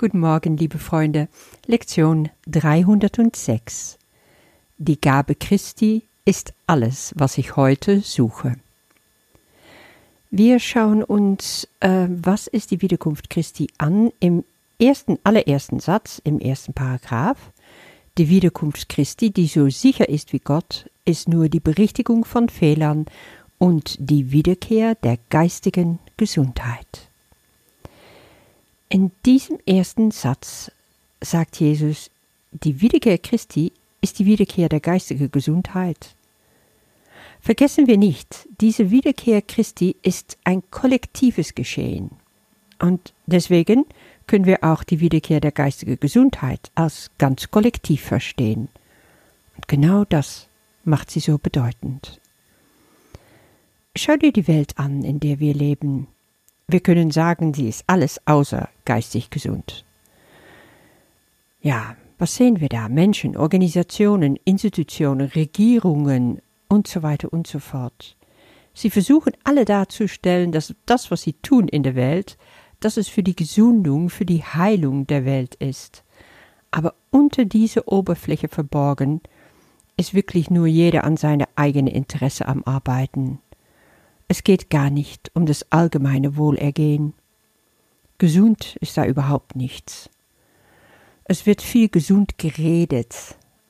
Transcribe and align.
Guten 0.00 0.20
Morgen, 0.20 0.56
liebe 0.56 0.78
Freunde. 0.78 1.28
Lektion 1.66 2.30
306. 2.46 3.98
Die 4.78 4.98
Gabe 4.98 5.34
Christi 5.34 6.04
ist 6.24 6.54
alles, 6.66 7.12
was 7.16 7.36
ich 7.36 7.56
heute 7.56 8.00
suche. 8.00 8.56
Wir 10.30 10.58
schauen 10.58 11.04
uns, 11.04 11.68
äh, 11.80 12.06
was 12.08 12.46
ist 12.46 12.70
die 12.70 12.80
Wiederkunft 12.80 13.28
Christi 13.28 13.68
an 13.76 14.10
im 14.20 14.42
ersten, 14.78 15.18
allerersten 15.22 15.80
Satz, 15.80 16.18
im 16.24 16.40
ersten 16.40 16.72
Paragraph. 16.72 17.50
Die 18.16 18.30
Wiederkunft 18.30 18.88
Christi, 18.88 19.30
die 19.30 19.48
so 19.48 19.68
sicher 19.68 20.08
ist 20.08 20.32
wie 20.32 20.40
Gott, 20.40 20.88
ist 21.04 21.28
nur 21.28 21.50
die 21.50 21.60
Berichtigung 21.60 22.24
von 22.24 22.48
Fehlern 22.48 23.04
und 23.58 23.98
die 24.00 24.32
Wiederkehr 24.32 24.94
der 24.94 25.18
geistigen 25.28 25.98
Gesundheit. 26.16 27.09
In 28.92 29.12
diesem 29.24 29.60
ersten 29.66 30.10
Satz 30.10 30.72
sagt 31.20 31.60
Jesus, 31.60 32.10
die 32.50 32.80
Wiederkehr 32.80 33.18
Christi 33.18 33.72
ist 34.00 34.18
die 34.18 34.26
Wiederkehr 34.26 34.68
der 34.68 34.80
geistigen 34.80 35.30
Gesundheit. 35.30 36.16
Vergessen 37.40 37.86
wir 37.86 37.96
nicht, 37.96 38.48
diese 38.60 38.90
Wiederkehr 38.90 39.42
Christi 39.42 39.94
ist 40.02 40.38
ein 40.42 40.64
kollektives 40.72 41.54
Geschehen. 41.54 42.10
Und 42.80 43.14
deswegen 43.26 43.86
können 44.26 44.46
wir 44.46 44.64
auch 44.64 44.82
die 44.82 44.98
Wiederkehr 44.98 45.38
der 45.38 45.52
geistigen 45.52 46.00
Gesundheit 46.00 46.72
als 46.74 47.12
ganz 47.16 47.48
kollektiv 47.52 48.02
verstehen. 48.02 48.66
Und 49.54 49.68
genau 49.68 50.04
das 50.04 50.48
macht 50.82 51.12
sie 51.12 51.20
so 51.20 51.38
bedeutend. 51.38 52.20
Schau 53.94 54.16
dir 54.16 54.32
die 54.32 54.48
Welt 54.48 54.78
an, 54.78 55.04
in 55.04 55.20
der 55.20 55.38
wir 55.38 55.54
leben. 55.54 56.08
Wir 56.70 56.80
können 56.80 57.10
sagen, 57.10 57.52
sie 57.52 57.68
ist 57.68 57.82
alles 57.88 58.20
außer 58.26 58.68
geistig 58.84 59.30
gesund. 59.30 59.84
Ja, 61.60 61.96
was 62.16 62.36
sehen 62.36 62.60
wir 62.60 62.68
da? 62.68 62.88
Menschen, 62.88 63.36
Organisationen, 63.36 64.36
Institutionen, 64.44 65.26
Regierungen 65.28 66.40
und 66.68 66.86
so 66.86 67.02
weiter 67.02 67.32
und 67.32 67.46
so 67.46 67.58
fort. 67.58 68.16
Sie 68.72 68.90
versuchen 68.90 69.32
alle 69.42 69.64
darzustellen, 69.64 70.52
dass 70.52 70.74
das, 70.86 71.10
was 71.10 71.22
sie 71.22 71.32
tun 71.32 71.66
in 71.66 71.82
der 71.82 71.96
Welt, 71.96 72.38
dass 72.78 72.96
es 72.96 73.08
für 73.08 73.24
die 73.24 73.34
Gesundung, 73.34 74.08
für 74.08 74.24
die 74.24 74.44
Heilung 74.44 75.06
der 75.06 75.24
Welt 75.24 75.56
ist. 75.56 76.04
Aber 76.70 76.94
unter 77.10 77.44
dieser 77.44 77.88
Oberfläche 77.88 78.48
verborgen 78.48 79.20
ist 79.96 80.14
wirklich 80.14 80.50
nur 80.50 80.66
jeder 80.66 81.04
an 81.04 81.16
seine 81.16 81.48
eigene 81.56 81.92
Interesse 81.92 82.46
am 82.46 82.62
Arbeiten. 82.64 83.40
Es 84.32 84.44
geht 84.44 84.70
gar 84.70 84.90
nicht 84.90 85.32
um 85.34 85.44
das 85.44 85.66
allgemeine 85.72 86.36
Wohlergehen. 86.36 87.14
Gesund 88.18 88.76
ist 88.80 88.96
da 88.96 89.04
überhaupt 89.04 89.56
nichts. 89.56 90.08
Es 91.24 91.46
wird 91.46 91.60
viel 91.60 91.88
gesund 91.88 92.38
geredet, 92.38 93.16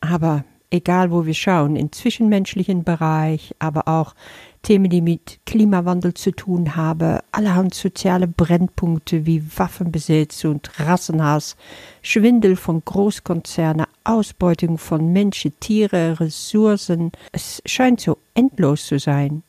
aber 0.02 0.44
egal 0.68 1.10
wo 1.12 1.24
wir 1.24 1.32
schauen, 1.32 1.76
im 1.76 1.92
zwischenmenschlichen 1.92 2.84
Bereich, 2.84 3.54
aber 3.58 3.88
auch 3.88 4.14
Themen, 4.60 4.90
die 4.90 5.00
mit 5.00 5.40
Klimawandel 5.46 6.12
zu 6.12 6.30
tun 6.30 6.76
haben, 6.76 7.20
allerhand 7.32 7.74
soziale 7.74 8.28
Brennpunkte 8.28 9.24
wie 9.24 9.42
Waffenbesitz 9.56 10.44
und 10.44 10.78
Rassenhass, 10.78 11.56
Schwindel 12.02 12.54
von 12.54 12.82
Großkonzernen, 12.84 13.86
Ausbeutung 14.04 14.76
von 14.76 15.10
Menschen, 15.10 15.58
Tiere, 15.58 16.20
Ressourcen. 16.20 17.12
Es 17.32 17.62
scheint 17.64 18.02
so 18.02 18.18
endlos 18.34 18.84
zu 18.84 18.98
sein. 18.98 19.42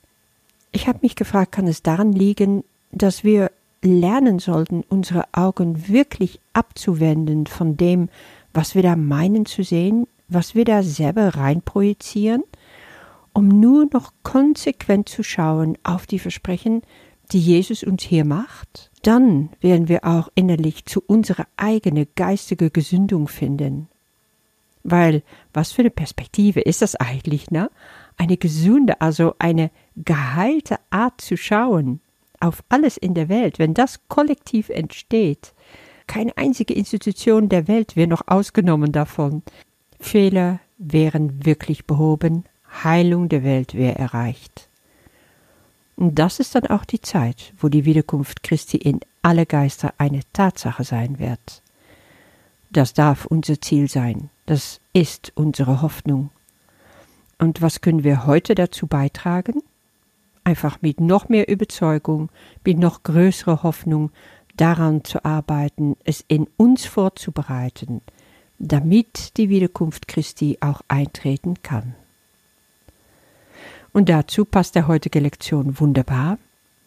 Ich 0.72 0.88
habe 0.88 1.00
mich 1.02 1.16
gefragt, 1.16 1.52
kann 1.52 1.67
es 1.67 1.83
daran 1.83 2.14
liegen, 2.14 2.64
dass 2.91 3.23
wir 3.23 3.52
lernen 3.81 4.39
sollten, 4.39 4.83
unsere 4.88 5.25
Augen 5.33 5.88
wirklich 5.88 6.39
abzuwenden 6.53 7.47
von 7.47 7.77
dem, 7.77 8.09
was 8.53 8.75
wir 8.75 8.83
da 8.83 8.95
meinen 8.95 9.45
zu 9.45 9.64
sehen, 9.64 10.08
was 10.27 10.55
wir 10.55 10.66
da 10.66 10.83
selber 10.83 11.36
reinprojizieren, 11.36 12.44
um 13.33 13.47
nur 13.47 13.88
noch 13.92 14.14
konsequent 14.23 15.10
zu 15.10 15.23
schauen 15.23 15.77
auf 15.83 16.05
die 16.05 16.20
Versprechen, 16.20 16.83
die 17.31 17.39
Jesus 17.39 17.83
uns 17.83 18.04
hier 18.04 18.26
macht? 18.26 18.92
Dann 19.04 19.49
werden 19.61 19.89
wir 19.89 20.05
auch 20.05 20.30
innerlich 20.36 20.86
zu 20.86 21.02
unserer 21.05 21.48
eigenen 21.58 22.08
geistige 22.15 22.70
Gesündung 22.70 23.27
finden. 23.27 23.87
Weil, 24.83 25.23
was 25.54 25.71
für 25.71 25.81
eine 25.81 25.89
Perspektive 25.89 26.61
ist 26.61 26.81
das 26.81 26.95
eigentlich, 26.95 27.52
ne? 27.52 27.70
Eine 28.17 28.37
gesunde, 28.37 28.99
also 29.02 29.36
eine 29.39 29.71
geheilte 29.96 30.80
Art 30.90 31.22
zu 31.22 31.38
schauen 31.38 32.00
auf 32.40 32.64
alles 32.70 32.98
in 32.98 33.14
der 33.14 33.30
Welt, 33.30 33.60
wenn 33.60 33.74
das 33.74 34.00
kollektiv 34.08 34.70
entsteht. 34.70 35.54
Keine 36.08 36.36
einzige 36.38 36.74
Institution 36.74 37.50
der 37.50 37.68
Welt 37.68 37.96
wäre 37.96 38.08
noch 38.08 38.28
ausgenommen 38.28 38.92
davon. 38.92 39.44
Fehler 40.00 40.60
wären 40.78 41.46
wirklich 41.46 41.86
behoben, 41.86 42.44
Heilung 42.84 43.30
der 43.30 43.44
Welt 43.44 43.76
wäre 43.76 43.98
erreicht. 43.98 44.68
Und 45.96 46.18
das 46.18 46.40
ist 46.40 46.56
dann 46.56 46.66
auch 46.66 46.84
die 46.84 47.02
Zeit, 47.02 47.54
wo 47.60 47.70
die 47.70 47.86
Wiederkunft 47.86 48.44
Christi 48.44 48.78
in 48.78 49.02
alle 49.22 49.46
Geister 49.46 49.94
eine 50.00 50.22
Tatsache 50.34 50.84
sein 50.84 51.20
wird. 51.20 51.62
Das 52.72 52.94
darf 52.94 53.26
unser 53.26 53.62
Ziel 53.62 53.88
sein, 53.90 54.30
das 54.48 54.80
ist 54.94 55.32
unsere 55.36 55.82
Hoffnung. 55.82 56.32
Und 57.38 57.62
was 57.62 57.82
können 57.82 58.04
wir 58.04 58.26
heute 58.26 58.56
dazu 58.56 58.88
beitragen? 58.88 59.62
Einfach 60.44 60.82
mit 60.82 61.00
noch 61.00 61.30
mehr 61.30 61.48
Überzeugung, 61.50 62.30
mit 62.66 62.78
noch 62.78 63.04
größerer 63.04 63.64
Hoffnung 63.64 64.12
daran 64.58 65.04
zu 65.04 65.24
arbeiten, 65.24 65.96
es 66.04 66.24
in 66.28 66.48
uns 66.58 66.86
vorzubereiten, 66.86 68.02
damit 68.60 69.38
die 69.38 69.50
Wiederkunft 69.50 70.08
Christi 70.08 70.58
auch 70.62 70.82
eintreten 70.88 71.56
kann. 71.64 71.96
Und 73.94 74.10
dazu 74.10 74.46
passt 74.46 74.76
der 74.76 74.88
heutige 74.88 75.20
Lektion 75.20 75.80
wunderbar. 75.80 76.38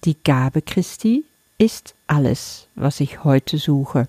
Die 0.05 0.17
Gabe 0.23 0.63
Christi 0.63 1.25
ist 1.59 1.95
alles, 2.07 2.69
was 2.75 3.01
ich 3.01 3.25
heute 3.25 3.59
suche. 3.59 4.07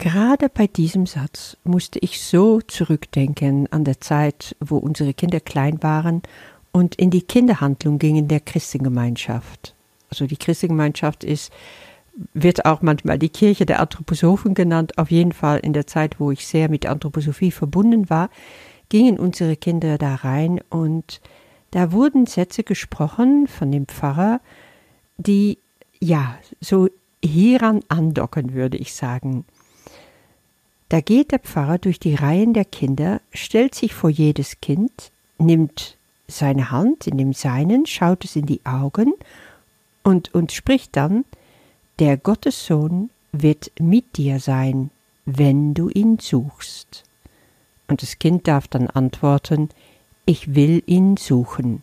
Gerade 0.00 0.48
bei 0.48 0.66
diesem 0.66 1.04
Satz 1.04 1.58
musste 1.62 1.98
ich 1.98 2.22
so 2.22 2.62
zurückdenken 2.62 3.70
an 3.70 3.84
der 3.84 4.00
Zeit, 4.00 4.56
wo 4.58 4.78
unsere 4.78 5.12
Kinder 5.12 5.40
klein 5.40 5.82
waren 5.82 6.22
und 6.72 6.94
in 6.94 7.10
die 7.10 7.20
Kinderhandlung 7.20 7.98
gingen 7.98 8.26
der 8.26 8.40
Christengemeinschaft. 8.40 9.74
Also 10.08 10.26
die 10.26 10.38
Christengemeinschaft 10.38 11.22
ist, 11.22 11.52
wird 12.32 12.64
auch 12.64 12.80
manchmal 12.80 13.18
die 13.18 13.28
Kirche 13.28 13.66
der 13.66 13.78
Anthroposophen 13.78 14.54
genannt. 14.54 14.96
Auf 14.96 15.10
jeden 15.10 15.32
Fall 15.32 15.58
in 15.58 15.74
der 15.74 15.86
Zeit, 15.86 16.18
wo 16.18 16.30
ich 16.30 16.46
sehr 16.46 16.70
mit 16.70 16.86
Anthroposophie 16.86 17.50
verbunden 17.50 18.08
war, 18.08 18.30
gingen 18.88 19.18
unsere 19.18 19.54
Kinder 19.54 19.98
da 19.98 20.14
rein 20.14 20.62
und 20.70 21.20
da 21.72 21.92
wurden 21.92 22.24
Sätze 22.24 22.64
gesprochen 22.64 23.46
von 23.48 23.70
dem 23.70 23.86
Pfarrer, 23.86 24.40
die 25.18 25.58
ja 26.00 26.38
so 26.58 26.88
hieran 27.22 27.80
andocken, 27.88 28.54
würde 28.54 28.78
ich 28.78 28.94
sagen. 28.94 29.44
Da 30.90 31.00
geht 31.00 31.30
der 31.30 31.38
Pfarrer 31.38 31.78
durch 31.78 32.00
die 32.00 32.16
Reihen 32.16 32.52
der 32.52 32.64
Kinder, 32.64 33.20
stellt 33.32 33.76
sich 33.76 33.94
vor 33.94 34.10
jedes 34.10 34.60
Kind, 34.60 35.12
nimmt 35.38 35.96
seine 36.26 36.72
Hand 36.72 37.06
in 37.06 37.16
dem 37.16 37.32
Seinen, 37.32 37.86
schaut 37.86 38.24
es 38.24 38.34
in 38.34 38.44
die 38.44 38.60
Augen 38.66 39.14
und, 40.02 40.34
und 40.34 40.50
spricht 40.50 40.96
dann, 40.96 41.24
der 42.00 42.16
Gottessohn 42.16 43.10
wird 43.30 43.70
mit 43.78 44.16
dir 44.16 44.40
sein, 44.40 44.90
wenn 45.26 45.74
du 45.74 45.90
ihn 45.90 46.18
suchst. 46.18 47.04
Und 47.86 48.02
das 48.02 48.18
Kind 48.18 48.48
darf 48.48 48.66
dann 48.66 48.88
antworten, 48.88 49.68
ich 50.26 50.56
will 50.56 50.82
ihn 50.86 51.16
suchen. 51.16 51.82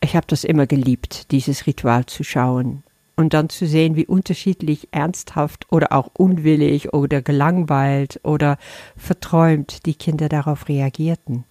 Ich 0.00 0.14
habe 0.14 0.26
das 0.28 0.44
immer 0.44 0.68
geliebt, 0.68 1.32
dieses 1.32 1.66
Ritual 1.66 2.06
zu 2.06 2.22
schauen 2.22 2.84
und 3.20 3.34
dann 3.34 3.50
zu 3.50 3.66
sehen, 3.66 3.96
wie 3.96 4.06
unterschiedlich 4.06 4.88
ernsthaft 4.92 5.66
oder 5.70 5.92
auch 5.92 6.08
unwillig 6.14 6.94
oder 6.94 7.20
gelangweilt 7.20 8.18
oder 8.22 8.56
verträumt 8.96 9.84
die 9.84 9.92
Kinder 9.92 10.30
darauf 10.30 10.70
reagierten. 10.70 11.44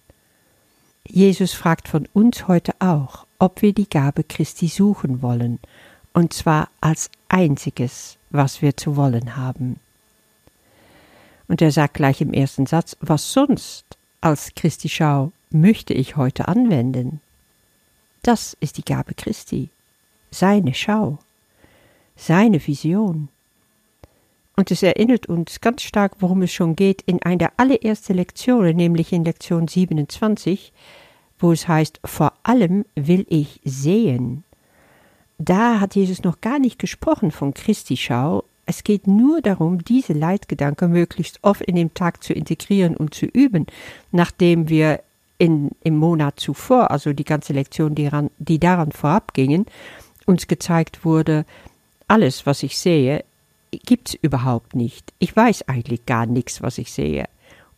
Jesus 1.06 1.52
fragt 1.52 1.86
von 1.86 2.08
uns 2.12 2.48
heute 2.48 2.72
auch, 2.80 3.24
ob 3.38 3.62
wir 3.62 3.72
die 3.72 3.88
Gabe 3.88 4.24
Christi 4.24 4.66
suchen 4.66 5.22
wollen, 5.22 5.60
und 6.12 6.32
zwar 6.32 6.68
als 6.80 7.08
einziges, 7.28 8.16
was 8.30 8.62
wir 8.62 8.76
zu 8.76 8.96
wollen 8.96 9.36
haben. 9.36 9.78
Und 11.46 11.62
er 11.62 11.70
sagt 11.70 11.94
gleich 11.94 12.20
im 12.20 12.32
ersten 12.32 12.66
Satz, 12.66 12.96
was 13.00 13.32
sonst 13.32 13.84
als 14.20 14.56
Christi 14.56 14.88
Schau 14.88 15.30
möchte 15.50 15.94
ich 15.94 16.16
heute 16.16 16.48
anwenden? 16.48 17.20
Das 18.24 18.56
ist 18.58 18.76
die 18.76 18.84
Gabe 18.84 19.14
Christi, 19.14 19.68
seine 20.32 20.74
Schau 20.74 21.20
seine 22.20 22.64
Vision. 22.66 23.28
Und 24.56 24.70
es 24.70 24.82
erinnert 24.82 25.26
uns 25.26 25.60
ganz 25.60 25.82
stark, 25.82 26.16
worum 26.18 26.42
es 26.42 26.52
schon 26.52 26.76
geht, 26.76 27.00
in 27.02 27.22
einer 27.22 27.52
allerersten 27.56 28.14
Lektionen, 28.14 28.76
nämlich 28.76 29.12
in 29.12 29.24
Lektion 29.24 29.66
27, 29.66 30.72
wo 31.38 31.52
es 31.52 31.66
heißt, 31.66 32.00
vor 32.04 32.34
allem 32.42 32.84
will 32.94 33.24
ich 33.28 33.60
sehen. 33.64 34.44
da 35.38 35.80
hat 35.80 35.94
Jesus 35.94 36.22
noch 36.22 36.42
gar 36.42 36.58
nicht 36.58 36.78
gesprochen 36.78 37.30
von 37.30 37.54
Christi 37.54 37.96
Schau. 37.96 38.44
Es 38.66 38.84
geht 38.84 39.06
nur 39.06 39.40
darum, 39.40 39.82
diese 39.82 40.12
Leitgedanken 40.12 40.92
möglichst 40.92 41.38
oft 41.40 41.62
in 41.62 41.76
den 41.76 41.94
Tag 41.94 42.22
zu 42.22 42.34
integrieren 42.34 42.94
und 42.94 43.14
zu 43.14 43.24
üben, 43.24 43.66
nachdem 44.12 44.68
wir 44.68 45.00
in, 45.38 45.70
im 45.82 45.96
Monat 45.96 46.38
zuvor, 46.38 46.90
also 46.90 47.14
die 47.14 47.24
ganze 47.24 47.54
Lektion, 47.54 47.94
die, 47.94 48.06
ran, 48.06 48.30
die 48.38 48.58
daran 48.58 48.92
vorab 48.92 49.32
gingen, 49.32 49.64
uns 50.26 50.46
gezeigt 50.46 51.06
wurde, 51.06 51.46
alles, 52.10 52.44
was 52.44 52.62
ich 52.62 52.76
sehe, 52.76 53.24
gibt's 53.70 54.14
überhaupt 54.14 54.74
nicht. 54.74 55.12
Ich 55.20 55.34
weiß 55.34 55.68
eigentlich 55.68 56.06
gar 56.06 56.26
nichts, 56.26 56.60
was 56.60 56.78
ich 56.78 56.92
sehe. 56.92 57.26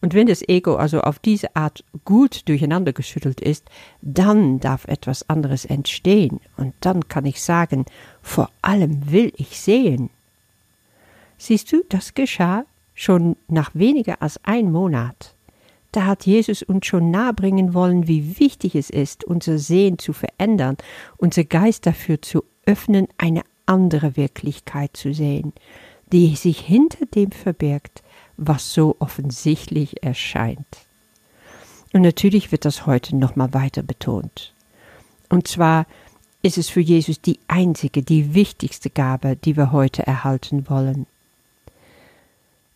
Und 0.00 0.14
wenn 0.14 0.26
das 0.26 0.43
Ego 0.49 0.76
also 0.76 1.02
auf 1.02 1.19
diese 1.20 1.55
Art 1.55 1.84
gut 2.05 2.49
durcheinander 2.49 2.93
geschüttelt 2.93 3.40
ist, 3.40 3.69
dann 4.00 4.58
darf 4.58 4.87
etwas 4.87 5.29
anderes 5.29 5.64
entstehen. 5.64 6.40
Und 6.56 6.75
dann 6.81 7.08
kann 7.08 7.25
ich 7.25 7.43
sagen, 7.43 7.84
vor 8.20 8.50
allem 8.62 9.12
will 9.12 9.32
ich 9.37 9.61
sehen. 9.61 10.11
Siehst 11.38 11.70
du, 11.70 11.84
das 11.88 12.14
geschah 12.14 12.64
schon 12.94 13.37
nach 13.49 13.70
weniger 13.75 14.23
als 14.23 14.40
ein 14.44 14.73
Monat. 14.73 15.34
Da 15.93 16.06
hat 16.06 16.26
Jesus 16.26 16.62
uns 16.62 16.87
schon 16.87 17.11
nahebringen 17.11 17.75
wollen, 17.75 18.08
wie 18.08 18.40
wichtig 18.40 18.75
es 18.75 18.88
ist, 18.88 19.25
unser 19.25 19.58
Sehen 19.58 19.99
zu 19.99 20.14
verändern, 20.14 20.79
unser 21.19 21.44
Geist 21.44 21.87
dafür 21.87 22.20
zu 22.23 22.44
öffnen, 22.64 23.08
eine 23.19 23.43
andere 23.66 24.16
Wirklichkeit 24.16 24.96
zu 24.96 25.12
sehen, 25.14 25.52
die 26.12 26.36
sich 26.36 26.60
hinter 26.60 27.06
dem 27.06 27.30
verbirgt, 27.30 28.02
was 28.36 28.72
so 28.72 28.96
offensichtlich 28.98 30.02
erscheint. 30.02 30.66
Und 31.92 32.02
natürlich 32.02 32.52
wird 32.52 32.64
das 32.64 32.86
heute 32.86 33.16
nochmal 33.16 33.52
weiter 33.54 33.82
betont. 33.82 34.52
Und 35.28 35.48
zwar 35.48 35.86
ist 36.42 36.58
es 36.58 36.68
für 36.68 36.80
Jesus 36.80 37.20
die 37.20 37.38
einzige, 37.48 38.02
die 38.02 38.34
wichtigste 38.34 38.90
Gabe, 38.90 39.36
die 39.36 39.56
wir 39.56 39.72
heute 39.72 40.06
erhalten 40.06 40.68
wollen. 40.68 41.06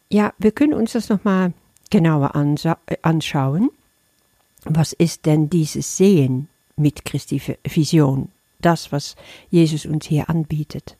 Ja, 0.09 0.33
wir 0.39 0.53
können 0.53 0.75
uns 0.75 0.93
das 0.93 1.09
nochmal 1.09 1.53
genauer 1.91 2.35
anschauen. 3.03 3.71
Was 4.65 4.93
ist 4.93 5.27
denn 5.27 5.51
dieses 5.51 5.97
Sehen 5.97 6.49
mit 6.77 7.05
Christi 7.05 7.41
Vision? 7.65 8.29
Das, 8.67 8.91
was 8.91 9.15
Jesus 9.49 9.87
uns 9.87 10.07
hier 10.07 10.29
anbietet. 10.29 10.97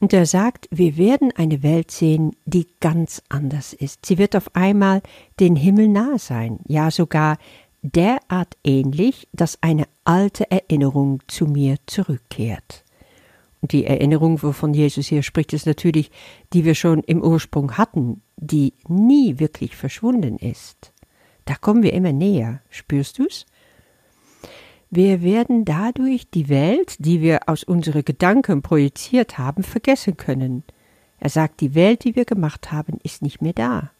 Und 0.00 0.12
er 0.12 0.26
sagt, 0.26 0.68
wir 0.70 0.96
werden 0.96 1.32
eine 1.36 1.62
Welt 1.62 1.90
sehen, 1.90 2.32
die 2.44 2.66
ganz 2.80 3.22
anders 3.28 3.72
ist. 3.72 4.04
Sie 4.04 4.18
wird 4.18 4.36
auf 4.36 4.54
einmal 4.54 5.00
den 5.40 5.56
Himmel 5.56 5.88
nah 5.88 6.18
sein, 6.18 6.58
ja 6.66 6.90
sogar 6.90 7.38
derart 7.82 8.56
ähnlich, 8.64 9.28
dass 9.32 9.62
eine 9.62 9.86
alte 10.04 10.50
Erinnerung 10.50 11.20
zu 11.28 11.46
mir 11.46 11.76
zurückkehrt. 11.86 12.84
Und 13.62 13.72
die 13.72 13.86
Erinnerung, 13.86 14.42
wovon 14.42 14.74
Jesus 14.74 15.06
hier 15.06 15.22
spricht, 15.22 15.52
ist 15.52 15.66
natürlich, 15.66 16.10
die 16.52 16.64
wir 16.64 16.74
schon 16.74 17.02
im 17.04 17.22
Ursprung 17.22 17.78
hatten, 17.78 18.22
die 18.36 18.74
nie 18.88 19.38
wirklich 19.38 19.76
verschwunden 19.76 20.36
ist. 20.36 20.92
Da 21.46 21.54
kommen 21.54 21.82
wir 21.82 21.92
immer 21.92 22.12
näher, 22.12 22.60
spürst 22.70 23.18
du's? 23.18 23.46
Wir 24.90 25.22
werden 25.22 25.64
dadurch 25.64 26.30
die 26.30 26.48
Welt, 26.48 26.96
die 26.98 27.20
wir 27.20 27.48
aus 27.48 27.64
unseren 27.64 28.04
Gedanken 28.04 28.62
projiziert 28.62 29.36
haben, 29.38 29.62
vergessen 29.62 30.16
können. 30.16 30.62
Er 31.18 31.30
sagt, 31.30 31.60
die 31.60 31.74
Welt, 31.74 32.04
die 32.04 32.14
wir 32.14 32.24
gemacht 32.24 32.70
haben, 32.72 32.98
ist 33.02 33.22
nicht 33.22 33.42
mehr 33.42 33.52
da. 33.52 33.90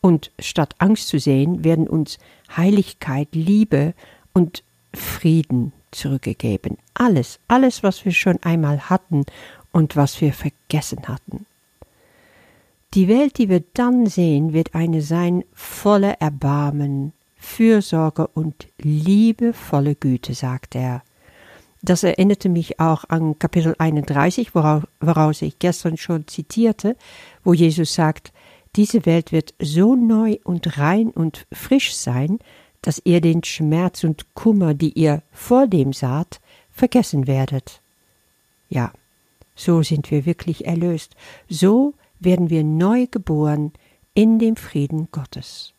Und 0.00 0.30
statt 0.38 0.74
Angst 0.78 1.08
zu 1.08 1.18
sehen, 1.18 1.64
werden 1.64 1.88
uns 1.88 2.18
Heiligkeit, 2.54 3.28
Liebe 3.32 3.94
und 4.34 4.62
Frieden 4.92 5.72
zurückgegeben. 5.90 6.76
Alles, 6.92 7.38
alles, 7.48 7.82
was 7.82 8.04
wir 8.04 8.12
schon 8.12 8.38
einmal 8.42 8.90
hatten 8.90 9.24
und 9.72 9.96
was 9.96 10.20
wir 10.20 10.32
vergessen 10.32 11.08
hatten. 11.08 11.46
Die 12.92 13.08
Welt, 13.08 13.38
die 13.38 13.48
wir 13.48 13.64
dann 13.74 14.06
sehen, 14.06 14.52
wird 14.52 14.74
eine 14.74 15.02
sein 15.02 15.44
voller 15.52 16.20
Erbarmen, 16.20 17.12
Fürsorge 17.44 18.26
und 18.26 18.66
liebevolle 18.78 19.94
Güte, 19.94 20.34
sagt 20.34 20.74
er. 20.74 21.02
Das 21.82 22.02
erinnerte 22.02 22.48
mich 22.48 22.80
auch 22.80 23.04
an 23.08 23.38
Kapitel 23.38 23.76
31, 23.78 24.54
woraus, 24.54 25.42
ich 25.42 25.58
gestern 25.58 25.96
schon 25.96 26.26
zitierte, 26.26 26.96
wo 27.44 27.52
Jesus 27.52 27.94
sagt, 27.94 28.32
diese 28.74 29.06
Welt 29.06 29.30
wird 29.30 29.54
so 29.60 29.94
neu 29.94 30.38
und 30.42 30.78
rein 30.78 31.10
und 31.10 31.46
frisch 31.52 31.94
sein, 31.94 32.38
dass 32.82 33.02
ihr 33.04 33.20
den 33.20 33.44
Schmerz 33.44 34.02
und 34.02 34.34
Kummer, 34.34 34.74
die 34.74 34.98
ihr 34.98 35.22
vor 35.30 35.68
dem 35.68 35.92
saht, 35.92 36.40
vergessen 36.72 37.26
werdet. 37.26 37.82
Ja, 38.68 38.90
so 39.54 39.82
sind 39.82 40.10
wir 40.10 40.26
wirklich 40.26 40.66
erlöst, 40.66 41.14
so 41.48 41.94
werden 42.18 42.50
wir 42.50 42.64
neu 42.64 43.06
geboren 43.06 43.72
in 44.14 44.38
dem 44.38 44.56
Frieden 44.56 45.08
Gottes 45.12 45.73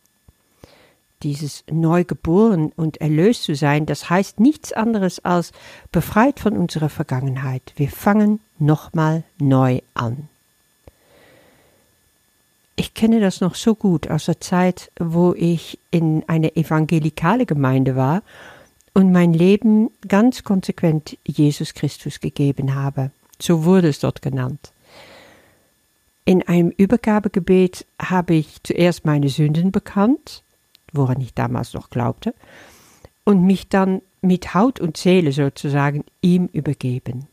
dieses 1.24 1.64
Neugeboren 1.72 2.72
und 2.76 2.98
erlöst 2.98 3.44
zu 3.44 3.56
sein, 3.56 3.86
das 3.86 4.10
heißt 4.10 4.40
nichts 4.40 4.74
anderes 4.74 5.24
als 5.24 5.52
befreit 5.92 6.40
von 6.40 6.58
unserer 6.58 6.90
Vergangenheit. 6.90 7.74
Wir 7.76 7.90
fangen 7.90 8.40
nochmal 8.60 9.24
neu 9.40 9.82
an. 9.94 10.30
Ich 12.76 12.94
kenne 12.94 13.22
das 13.22 13.40
noch 13.40 13.56
so 13.56 13.74
gut 13.74 14.10
aus 14.10 14.26
der 14.26 14.42
Zeit, 14.42 14.92
wo 15.00 15.34
ich 15.34 15.80
in 15.92 16.24
eine 16.28 16.56
evangelikale 16.58 17.46
Gemeinde 17.46 17.96
war 17.96 18.22
und 18.94 19.12
mein 19.12 19.34
Leben 19.34 19.92
ganz 20.08 20.44
konsequent 20.44 21.18
Jesus 21.26 21.74
Christus 21.74 22.20
gegeben 22.20 22.76
habe. 22.76 23.12
So 23.42 23.64
wurde 23.64 23.88
es 23.88 24.00
dort 24.00 24.22
genannt. 24.22 24.72
In 26.26 26.42
einem 26.48 26.72
Übergabegebet 26.72 27.86
habe 28.00 28.34
ich 28.34 28.64
zuerst 28.64 29.06
meine 29.06 29.30
Sünden 29.30 29.72
bekannt 29.72 30.44
woran 30.96 31.22
ich 31.22 31.34
damals 31.34 31.74
noch 31.74 31.90
glaubte, 31.90 32.34
und 33.24 33.44
mich 33.44 33.70
dann 33.70 34.02
mit 34.22 34.54
Haut 34.54 34.80
und 34.80 34.98
Seele 34.98 35.32
sozusagen 35.32 36.04
ihm 36.22 36.50
übergeben. 36.52 37.28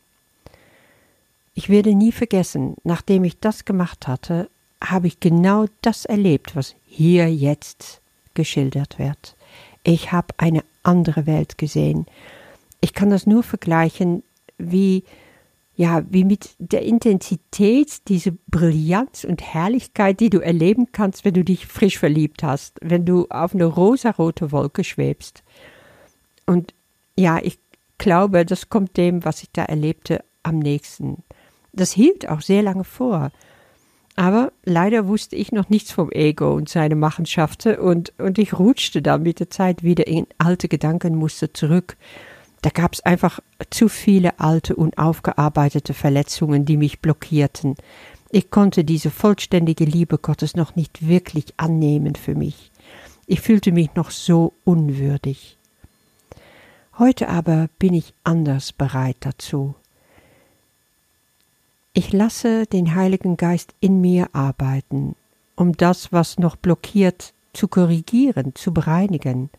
Ich 1.55 1.69
werde 1.69 1.95
nie 1.95 2.13
vergessen, 2.13 2.77
nachdem 2.83 3.25
ich 3.25 3.39
das 3.39 3.65
gemacht 3.65 4.09
hatte, 4.09 4.49
habe 4.83 5.07
ich 5.07 5.21
genau 5.21 5.67
das 5.83 6.05
erlebt, 6.05 6.57
was 6.57 6.75
hier 6.87 7.33
jetzt 7.33 8.01
geschildert 8.35 8.99
wird. 8.99 9.37
Ich 9.85 10.13
habe 10.13 10.35
eine 10.39 10.65
andere 10.83 11.27
Welt 11.27 11.59
gesehen. 11.59 12.07
Ich 12.81 12.95
kann 12.95 13.11
das 13.11 13.27
nur 13.27 13.43
vergleichen, 13.43 14.23
wie 14.59 15.05
ja, 15.75 16.03
wie 16.11 16.25
mit 16.25 16.51
der 16.59 16.83
Intensität, 16.83 18.09
diese 18.09 18.33
Brillanz 18.33 19.25
und 19.25 19.43
Herrlichkeit, 19.43 20.21
die 20.21 20.31
du 20.31 20.39
erleben 20.39 20.93
kannst, 20.93 21.25
wenn 21.25 21.35
du 21.35 21.45
dich 21.45 21.67
frisch 21.67 21.99
verliebt 21.99 22.43
hast, 22.43 22.79
wenn 22.83 23.07
du 23.07 23.27
auf 23.31 23.55
eine 23.55 23.65
rosarote 23.65 24.53
Wolke 24.53 24.85
schwebst. 24.85 25.43
Und 26.45 26.75
ja, 27.17 27.39
ich 27.43 27.59
glaube, 27.97 28.45
das 28.45 28.69
kommt 28.69 28.97
dem, 28.97 29.25
was 29.25 29.43
ich 29.43 29.51
da 29.53 29.65
erlebte, 29.65 30.23
am 30.43 30.59
nächsten. 30.59 31.23
Das 31.73 31.93
hielt 31.93 32.29
auch 32.29 32.43
sehr 32.43 32.63
lange 32.63 32.85
vor. 32.85 33.31
Aber 34.15 34.53
leider 34.65 35.09
wusste 35.09 35.37
ich 35.37 35.53
noch 35.53 35.71
nichts 35.71 35.91
vom 35.91 36.11
Ego 36.11 36.53
und 36.53 36.69
seine 36.69 36.97
Machenschaften 36.97 37.77
und, 37.77 38.13
und 38.19 38.39
ich 38.39 38.59
rutschte 38.59 39.01
dann 39.01 39.23
mit 39.23 39.41
der 39.41 39.49
Zeit 39.49 39.83
wieder 39.83 40.07
in 40.07 40.27
alte 40.37 40.69
Gedankenmuster 40.69 41.55
zurück 41.55 41.97
da 42.63 42.71
gab 42.71 42.95
es 42.95 43.01
einfach 43.01 43.41
zu 43.71 43.89
viele 43.89 44.39
alte, 44.39 44.77
unaufgearbeitete 44.77 45.95
Verletzungen, 45.95 46.65
die 46.65 46.77
mich 46.77 47.01
blockierten. 47.01 47.77
Ich 48.31 48.51
konnte 48.51 48.85
diese 48.85 49.11
vollständige 49.11 49.85
Liebe 49.85 50.17
Gottes 50.17 50.57
noch 50.57 50.77
nicht 50.77 51.07
wirklich 51.07 51.55
annehmen 51.57 52.15
für 52.15 52.35
mich. 52.35 52.71
Ich 53.27 53.41
fühlte 53.41 53.73
mich 53.73 53.95
noch 53.95 54.11
so 54.11 54.53
unwürdig. 54.65 55.59
Heute 56.99 57.29
aber 57.29 57.69
bin 57.79 57.95
ich 57.95 58.15
anders 58.23 58.73
bereit 58.73 59.17
dazu. 59.21 59.75
Ich 61.95 62.13
lasse 62.13 62.67
den 62.67 62.95
Heiligen 62.95 63.37
Geist 63.37 63.75
in 63.81 64.01
mir 64.01 64.31
arbeiten, 64.33 65.17
um 65.57 65.77
das, 65.77 66.13
was 66.13 66.39
noch 66.39 66.57
blockiert, 66.57 67.35
zu 67.53 67.69
korrigieren, 67.69 68.55
zu 68.55 68.73
bereinigen. 68.73 69.51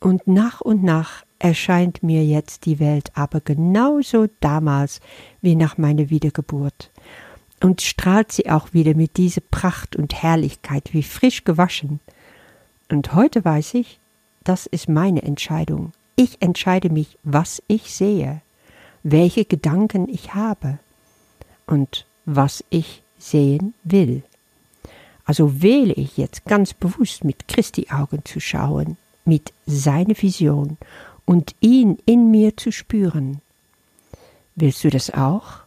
Und 0.00 0.26
nach 0.26 0.60
und 0.60 0.82
nach 0.82 1.24
erscheint 1.42 2.04
mir 2.04 2.24
jetzt 2.24 2.66
die 2.66 2.78
Welt 2.78 3.10
aber 3.14 3.40
genauso 3.40 4.28
damals 4.38 5.00
wie 5.40 5.56
nach 5.56 5.76
meiner 5.76 6.08
Wiedergeburt. 6.08 6.90
Und 7.60 7.82
strahlt 7.82 8.30
sie 8.30 8.48
auch 8.48 8.72
wieder 8.72 8.94
mit 8.94 9.16
dieser 9.16 9.40
Pracht 9.40 9.96
und 9.96 10.22
Herrlichkeit 10.22 10.90
wie 10.92 11.02
frisch 11.02 11.42
gewaschen. 11.42 11.98
Und 12.88 13.14
heute 13.14 13.44
weiß 13.44 13.74
ich, 13.74 13.98
das 14.44 14.66
ist 14.66 14.88
meine 14.88 15.22
Entscheidung. 15.22 15.92
Ich 16.14 16.40
entscheide 16.40 16.90
mich, 16.90 17.18
was 17.24 17.60
ich 17.66 17.92
sehe, 17.92 18.40
welche 19.02 19.44
Gedanken 19.44 20.08
ich 20.08 20.34
habe 20.34 20.78
und 21.66 22.06
was 22.24 22.64
ich 22.70 23.02
sehen 23.18 23.74
will. 23.82 24.22
Also 25.24 25.60
wähle 25.60 25.94
ich 25.94 26.16
jetzt 26.18 26.44
ganz 26.44 26.72
bewusst 26.72 27.24
mit 27.24 27.48
Christi 27.48 27.88
Augen 27.90 28.24
zu 28.24 28.38
schauen, 28.38 28.96
mit 29.24 29.52
seiner 29.66 30.20
Vision 30.20 30.78
und 31.32 31.54
ihn 31.60 31.96
in 32.04 32.30
mir 32.30 32.58
zu 32.58 32.70
spüren. 32.70 33.40
Willst 34.54 34.84
du 34.84 34.90
das 34.90 35.08
auch? 35.08 35.60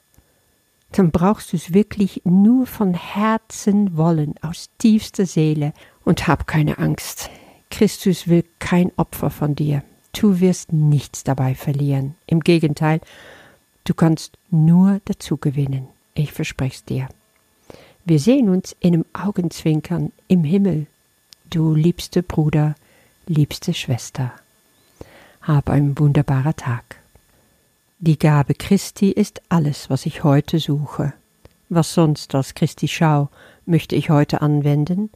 Dann 0.92 1.10
brauchst 1.10 1.52
du 1.54 1.58
es 1.58 1.74
wirklich 1.74 2.22
nur 2.24 2.68
von 2.68 2.94
Herzen 2.94 3.98
wollen, 3.98 4.36
aus 4.44 4.70
tiefster 4.78 5.26
Seele, 5.26 5.74
und 6.04 6.28
hab 6.28 6.46
keine 6.46 6.78
Angst. 6.78 7.32
Christus 7.72 8.28
will 8.28 8.44
kein 8.60 8.92
Opfer 8.96 9.32
von 9.32 9.56
dir. 9.56 9.84
Du 10.14 10.40
wirst 10.40 10.72
nichts 10.72 11.24
dabei 11.24 11.56
verlieren. 11.56 12.14
Im 12.28 12.42
Gegenteil, 12.42 13.02
du 13.86 13.96
kannst 13.96 14.38
nur 14.52 15.02
dazu 15.06 15.36
gewinnen. 15.36 15.88
Ich 16.14 16.32
verspreche 16.32 16.84
dir. 16.88 17.10
Wir 18.06 18.20
sehen 18.20 18.50
uns 18.50 18.76
in 18.82 18.94
einem 18.94 19.06
Augenzwinkern 19.14 20.12
im 20.28 20.44
Himmel. 20.44 20.86
Du 21.50 21.74
liebste 21.74 22.22
Bruder, 22.22 22.76
liebste 23.26 23.74
Schwester. 23.74 24.32
Hab 25.48 25.70
einen 25.70 26.00
wunderbaren 26.00 26.56
Tag. 26.56 26.96
Die 28.00 28.18
Gabe 28.18 28.56
Christi 28.56 29.12
ist 29.12 29.44
alles, 29.48 29.92
was 29.92 30.08
ich 30.08 30.24
heute 30.24 30.58
suche. 30.58 31.14
Was 31.70 31.94
sonst 31.94 32.34
als 32.34 32.56
Christi 32.56 32.88
Schau 32.88 33.30
möchte 33.68 33.96
ich 33.96 34.10
heute 34.10 34.42
anwenden, 34.42 35.12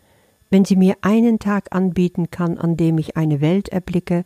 wenn 0.51 0.65
sie 0.65 0.75
mir 0.75 0.97
einen 1.01 1.39
Tag 1.39 1.75
anbieten 1.75 2.29
kann, 2.29 2.59
an 2.59 2.77
dem 2.77 2.99
ich 2.99 3.17
eine 3.17 3.41
Welt 3.41 3.69
erblicke, 3.69 4.23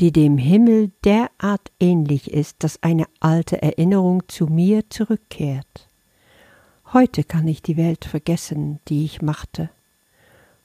die 0.00 0.12
dem 0.12 0.38
Himmel 0.38 0.92
derart 1.04 1.70
ähnlich 1.78 2.32
ist, 2.32 2.64
dass 2.64 2.82
eine 2.82 3.04
alte 3.20 3.60
Erinnerung 3.60 4.22
zu 4.28 4.46
mir 4.46 4.88
zurückkehrt. 4.88 5.88
Heute 6.94 7.22
kann 7.22 7.46
ich 7.48 7.60
die 7.60 7.76
Welt 7.76 8.06
vergessen, 8.06 8.80
die 8.88 9.04
ich 9.04 9.20
machte. 9.20 9.68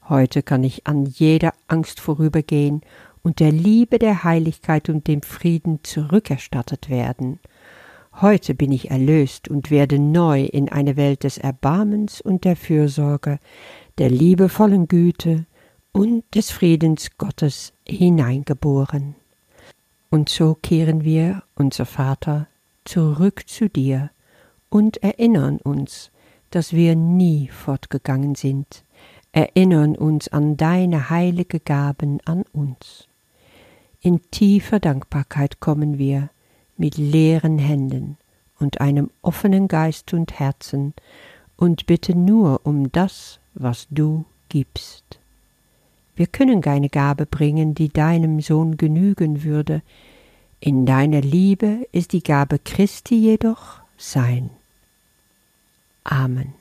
Heute 0.08 0.42
kann 0.42 0.64
ich 0.64 0.86
an 0.86 1.04
jeder 1.04 1.52
Angst 1.68 2.00
vorübergehen 2.00 2.80
und 3.22 3.40
der 3.40 3.52
Liebe, 3.52 3.98
der 3.98 4.24
Heiligkeit 4.24 4.88
und 4.88 5.06
dem 5.06 5.22
Frieden 5.22 5.80
zurückerstattet 5.82 6.88
werden. 6.88 7.38
Heute 8.20 8.54
bin 8.54 8.72
ich 8.72 8.90
erlöst 8.90 9.48
und 9.48 9.70
werde 9.70 9.98
neu 9.98 10.44
in 10.44 10.68
eine 10.68 10.96
Welt 10.96 11.24
des 11.24 11.38
Erbarmens 11.38 12.20
und 12.20 12.44
der 12.44 12.56
Fürsorge, 12.56 13.38
der 13.98 14.10
liebevollen 14.10 14.88
Güte 14.88 15.46
und 15.92 16.24
des 16.34 16.50
Friedens 16.50 17.16
Gottes 17.18 17.72
hineingeboren. 17.86 19.14
Und 20.10 20.28
so 20.28 20.56
kehren 20.60 21.04
wir, 21.04 21.42
unser 21.54 21.86
Vater, 21.86 22.48
zurück 22.84 23.48
zu 23.48 23.68
dir 23.68 24.10
und 24.68 25.02
erinnern 25.02 25.58
uns, 25.58 26.10
dass 26.50 26.72
wir 26.72 26.96
nie 26.96 27.48
fortgegangen 27.48 28.34
sind, 28.34 28.84
erinnern 29.32 29.94
uns 29.96 30.28
an 30.28 30.56
deine 30.56 31.10
heilige 31.10 31.60
Gaben 31.60 32.18
an 32.24 32.44
uns. 32.52 33.09
In 34.02 34.20
tiefer 34.30 34.80
Dankbarkeit 34.80 35.60
kommen 35.60 35.98
wir 35.98 36.30
mit 36.76 36.96
leeren 36.96 37.58
Händen 37.58 38.16
und 38.58 38.80
einem 38.80 39.10
offenen 39.20 39.68
Geist 39.68 40.14
und 40.14 40.38
Herzen 40.38 40.94
und 41.56 41.86
bitten 41.86 42.24
nur 42.24 42.60
um 42.64 42.90
das, 42.92 43.40
was 43.54 43.86
du 43.90 44.24
gibst. 44.48 45.20
Wir 46.16 46.26
können 46.26 46.60
keine 46.60 46.88
Gabe 46.88 47.26
bringen, 47.26 47.74
die 47.74 47.88
deinem 47.88 48.40
Sohn 48.40 48.76
genügen 48.76 49.42
würde. 49.42 49.82
In 50.60 50.86
deiner 50.86 51.20
Liebe 51.20 51.86
ist 51.92 52.12
die 52.12 52.22
Gabe 52.22 52.58
Christi 52.58 53.16
jedoch 53.16 53.80
sein. 53.96 54.50
Amen. 56.04 56.59